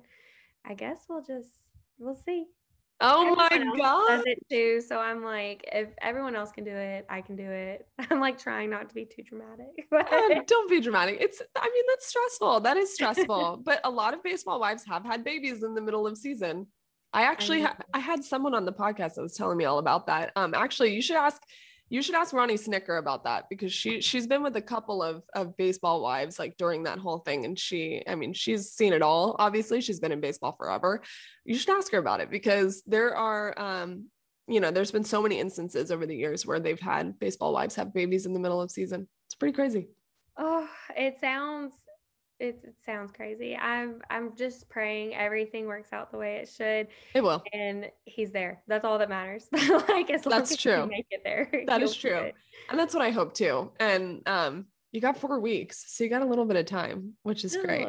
[0.66, 1.50] I guess we'll just
[2.00, 2.46] we'll see.
[3.02, 4.08] Oh my Everyone else God.
[4.08, 4.82] does it too.
[4.82, 7.86] So I'm like, if everyone else can do it, I can do it.
[8.10, 9.68] I'm like trying not to be too dramatic.
[9.92, 11.18] But Uh, don't be dramatic.
[11.20, 12.62] It's, I mean, that's stressful.
[12.62, 13.62] That is stressful.
[13.66, 16.68] but a lot of baseball wives have had babies in the middle of season.
[17.12, 20.08] I actually, ha- I had someone on the podcast that was telling me all about
[20.08, 20.32] that.
[20.36, 21.42] Um, actually, you should ask,
[21.90, 25.24] you should ask Ronni Snitker about that because she she's been with a couple of
[25.36, 29.02] of baseball wives like during that whole thing, and she, I mean, she's seen it
[29.02, 29.36] all.
[29.38, 31.02] Obviously, she's been in baseball forever.
[31.46, 34.06] You should ask her about it because there are, um,
[34.48, 37.76] you know, there's been so many instances over the years where they've had baseball wives
[37.76, 39.08] have babies in the middle of season.
[39.28, 39.88] It's pretty crazy.
[40.38, 41.74] Oh, it sounds
[42.40, 43.56] it, it sounds crazy.
[43.56, 46.88] I'm I'm just praying everything works out the way it should.
[47.14, 47.44] It will.
[47.54, 48.62] And he's there.
[48.68, 49.48] That's all that matters.
[49.52, 50.86] like as long That's as true.
[50.88, 51.50] make it there.
[51.68, 52.16] That is true.
[52.16, 52.36] it.
[52.70, 53.72] And that's what I hope too.
[53.80, 57.44] And um you got 4 weeks, so you got a little bit of time, which
[57.44, 57.88] is Just great.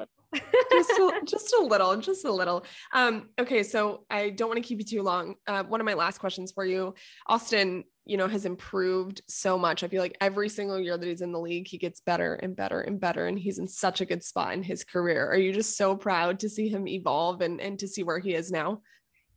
[0.71, 2.65] Just a, just a little, just a little.
[2.93, 5.37] Um, okay, so I don't want to keep you too long.
[5.47, 6.95] Uh, one of my last questions for you,
[7.27, 9.83] Austin, you know, has improved so much.
[9.83, 12.55] I feel like every single year that he's in the league, he gets better and
[12.55, 15.29] better and better, and he's in such a good spot in his career.
[15.29, 18.35] Are you just so proud to see him evolve and and to see where he
[18.35, 18.83] is now?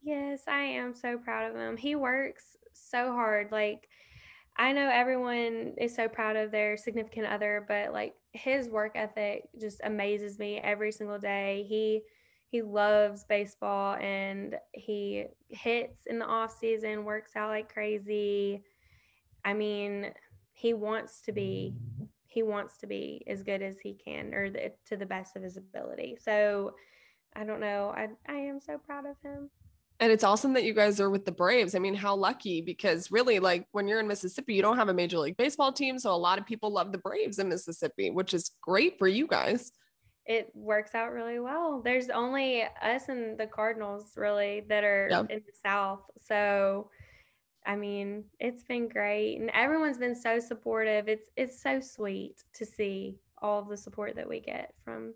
[0.02, 1.78] Yes, I am so proud of him.
[1.78, 2.44] He works
[2.74, 3.52] so hard.
[3.52, 3.88] Like,
[4.60, 9.48] I know everyone is so proud of their significant other, but like his work ethic
[9.60, 11.66] just amazes me every single day.
[11.68, 12.02] He
[12.50, 18.64] he loves baseball and he hits in the off season, works out like crazy.
[19.46, 20.12] I mean,
[20.52, 21.74] he wants to be
[22.26, 25.42] he wants to be as good as he can or the, to the best of
[25.42, 26.18] his ability.
[26.22, 26.76] So,
[27.34, 27.94] I don't know.
[27.96, 29.50] I I am so proud of him.
[30.02, 31.76] And it's awesome that you guys are with the Braves.
[31.76, 34.94] I mean, how lucky because really, like when you're in Mississippi, you don't have a
[34.94, 36.00] major league baseball team.
[36.00, 39.28] So a lot of people love the Braves in Mississippi, which is great for you
[39.28, 39.72] guys.
[40.26, 41.82] it works out really well.
[41.84, 46.02] There's only us and the Cardinals really that are in the South.
[46.24, 46.90] So
[47.66, 51.08] I mean, it's been great and everyone's been so supportive.
[51.10, 55.14] It's it's so sweet to see all the support that we get from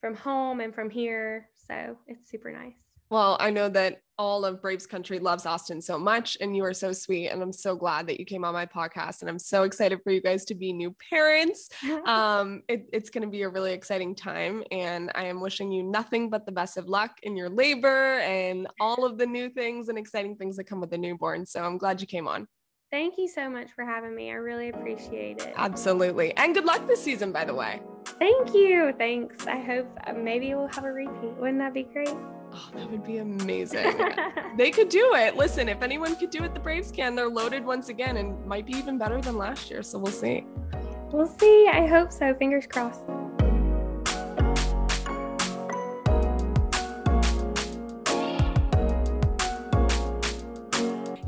[0.00, 1.48] from home and from here.
[1.54, 2.87] So it's super nice.
[3.10, 6.74] Well, I know that all of Braves country loves Austin so much, and you are
[6.74, 7.28] so sweet.
[7.28, 9.20] And I'm so glad that you came on my podcast.
[9.20, 11.68] And I'm so excited for you guys to be new parents.
[12.08, 14.62] Um, it, it's going to be a really exciting time.
[14.70, 18.66] And I am wishing you nothing but the best of luck in your labor and
[18.80, 21.44] all of the new things and exciting things that come with a newborn.
[21.44, 22.46] So I'm glad you came on.
[22.90, 24.30] Thank you so much for having me.
[24.30, 25.52] I really appreciate it.
[25.56, 26.34] Absolutely.
[26.36, 27.82] And good luck this season, by the way.
[28.18, 28.94] Thank you.
[28.96, 29.46] Thanks.
[29.46, 31.34] I hope uh, maybe we'll have a repeat.
[31.38, 32.16] Wouldn't that be great?
[32.60, 33.96] Oh, that would be amazing.
[34.56, 35.36] they could do it.
[35.36, 37.14] Listen, if anyone could do it, the Braves can.
[37.14, 39.82] They're loaded once again and might be even better than last year.
[39.84, 40.44] So we'll see.
[41.12, 41.68] we'll see.
[41.72, 42.34] I hope so.
[42.34, 43.02] Fingers crossed.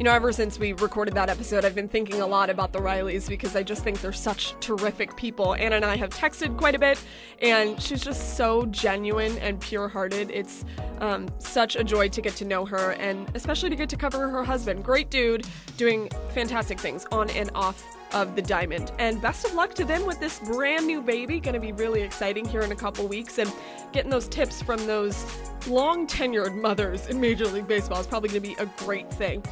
[0.00, 2.78] You know, ever since we recorded that episode, I've been thinking a lot about the
[2.78, 5.54] Rileys because I just think they're such terrific people.
[5.56, 6.98] Anna and I have texted quite a bit,
[7.42, 10.30] and she's just so genuine and pure hearted.
[10.30, 10.64] It's
[11.00, 14.26] um, such a joy to get to know her, and especially to get to cover
[14.30, 14.84] her husband.
[14.84, 15.46] Great dude,
[15.76, 18.92] doing fantastic things on and off of the diamond.
[18.98, 21.40] And best of luck to them with this brand new baby.
[21.40, 23.52] Going to be really exciting here in a couple weeks, and
[23.92, 25.24] getting those tips from those
[25.66, 29.42] long tenured mothers in Major League Baseball is probably going to be a great thing.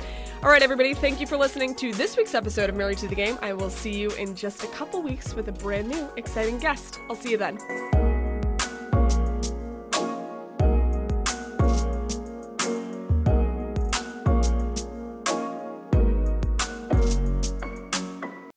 [0.42, 3.14] All right, everybody, thank you for listening to this week's episode of Married to the
[3.14, 3.36] Game.
[3.42, 7.00] I will see you in just a couple weeks with a brand new, exciting guest.
[7.10, 8.07] I'll see you then.